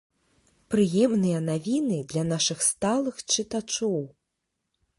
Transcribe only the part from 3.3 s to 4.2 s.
чытачоў!